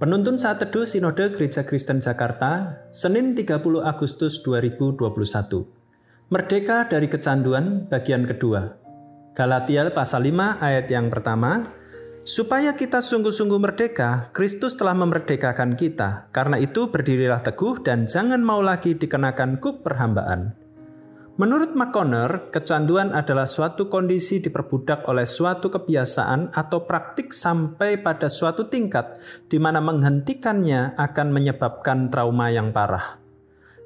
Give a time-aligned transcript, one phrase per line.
[0.00, 5.12] Penuntun saat teduh Sinode Gereja Kristen Jakarta, Senin 30 Agustus 2021.
[6.32, 8.80] Merdeka dari kecanduan bagian kedua.
[9.36, 11.68] Galatia pasal 5 ayat yang pertama,
[12.24, 16.32] Supaya kita sungguh-sungguh merdeka, Kristus telah memerdekakan kita.
[16.32, 20.59] Karena itu berdirilah teguh dan jangan mau lagi dikenakan kuk perhambaan.
[21.40, 28.68] Menurut McConnell, kecanduan adalah suatu kondisi diperbudak oleh suatu kebiasaan atau praktik sampai pada suatu
[28.68, 29.16] tingkat
[29.48, 33.16] di mana menghentikannya akan menyebabkan trauma yang parah.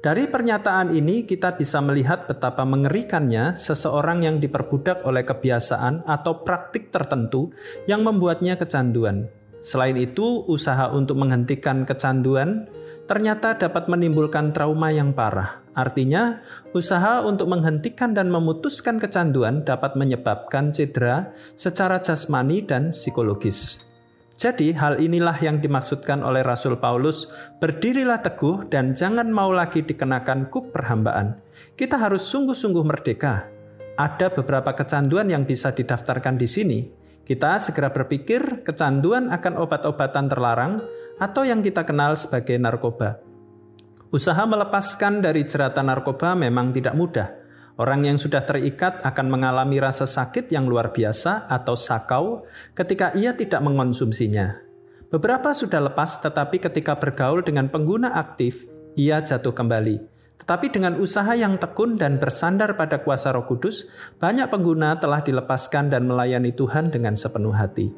[0.00, 6.88] Dari pernyataan ini kita bisa melihat betapa mengerikannya seseorang yang diperbudak oleh kebiasaan atau praktik
[6.88, 7.52] tertentu
[7.84, 9.28] yang membuatnya kecanduan.
[9.62, 12.66] Selain itu, usaha untuk menghentikan kecanduan
[13.06, 15.62] ternyata dapat menimbulkan trauma yang parah.
[15.78, 16.42] Artinya,
[16.74, 23.86] usaha untuk menghentikan dan memutuskan kecanduan dapat menyebabkan cedera secara jasmani dan psikologis.
[24.34, 27.30] Jadi, hal inilah yang dimaksudkan oleh Rasul Paulus,
[27.62, 31.38] "Berdirilah teguh dan jangan mau lagi dikenakan kuk perhambaan."
[31.78, 33.46] Kita harus sungguh-sungguh merdeka.
[33.94, 36.80] Ada beberapa kecanduan yang bisa didaftarkan di sini,
[37.22, 40.82] kita segera berpikir kecanduan akan obat-obatan terlarang
[41.22, 43.22] atau yang kita kenal sebagai narkoba.
[44.12, 47.28] Usaha melepaskan dari jeratan narkoba memang tidak mudah.
[47.80, 52.44] Orang yang sudah terikat akan mengalami rasa sakit yang luar biasa atau sakau
[52.76, 54.60] ketika ia tidak mengonsumsinya.
[55.08, 60.11] Beberapa sudah lepas, tetapi ketika bergaul dengan pengguna aktif, ia jatuh kembali.
[60.42, 63.86] Tetapi dengan usaha yang tekun dan bersandar pada kuasa Roh Kudus,
[64.18, 67.94] banyak pengguna telah dilepaskan dan melayani Tuhan dengan sepenuh hati.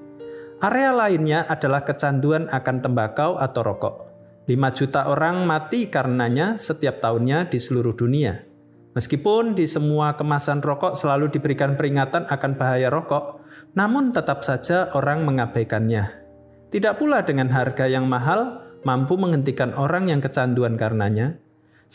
[0.61, 3.97] Area lainnya adalah kecanduan akan tembakau atau rokok.
[4.45, 8.45] 5 juta orang mati karenanya setiap tahunnya di seluruh dunia.
[8.93, 13.41] Meskipun di semua kemasan rokok selalu diberikan peringatan akan bahaya rokok,
[13.73, 16.23] namun tetap saja orang mengabaikannya.
[16.71, 21.41] Tidak pula dengan harga yang mahal mampu menghentikan orang yang kecanduan karenanya,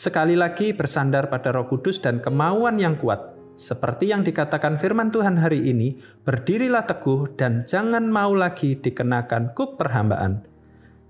[0.00, 3.36] Sekali lagi bersandar pada Roh Kudus dan kemauan yang kuat.
[3.52, 9.76] Seperti yang dikatakan firman Tuhan hari ini, berdirilah teguh dan jangan mau lagi dikenakan kuk
[9.76, 10.40] perhambaan.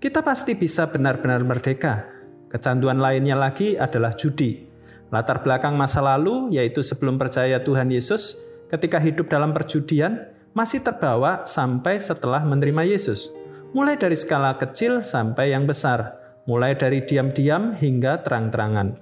[0.03, 2.03] Kita pasti bisa benar-benar merdeka.
[2.51, 4.67] Kecanduan lainnya lagi adalah judi.
[5.15, 8.43] Latar belakang masa lalu, yaitu sebelum percaya Tuhan Yesus,
[8.75, 13.31] ketika hidup dalam perjudian, masih terbawa sampai setelah menerima Yesus.
[13.71, 16.20] Mulai dari skala kecil sampai yang besar
[16.51, 18.99] mulai dari diam-diam hingga terang-terangan.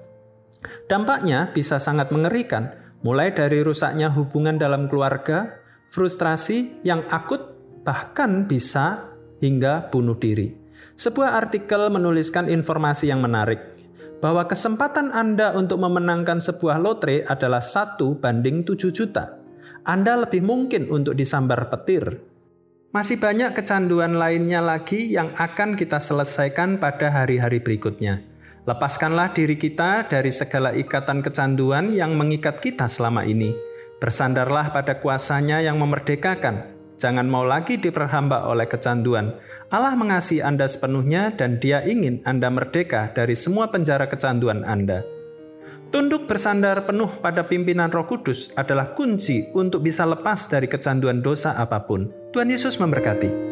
[0.84, 5.56] Dampaknya bisa sangat mengerikan, mulai dari rusaknya hubungan dalam keluarga,
[5.88, 7.56] frustrasi yang akut,
[7.88, 10.52] bahkan bisa hingga bunuh diri.
[10.92, 13.64] Sebuah artikel menuliskan informasi yang menarik,
[14.20, 19.40] bahwa kesempatan Anda untuk memenangkan sebuah lotre adalah satu banding 7 juta.
[19.88, 22.27] Anda lebih mungkin untuk disambar petir
[22.98, 28.26] masih banyak kecanduan lainnya lagi yang akan kita selesaikan pada hari-hari berikutnya.
[28.66, 33.54] Lepaskanlah diri kita dari segala ikatan kecanduan yang mengikat kita selama ini.
[34.02, 36.74] Bersandarlah pada kuasanya yang memerdekakan.
[36.98, 39.30] Jangan mau lagi diperhamba oleh kecanduan.
[39.70, 45.06] Allah mengasihi Anda sepenuhnya dan dia ingin Anda merdeka dari semua penjara kecanduan Anda.
[45.88, 51.56] Tunduk bersandar penuh pada pimpinan Roh Kudus adalah kunci untuk bisa lepas dari kecanduan dosa
[51.56, 52.12] apa pun.
[52.36, 53.47] Tuhan Yesus memberkati.